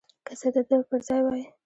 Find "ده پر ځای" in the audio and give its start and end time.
0.69-1.21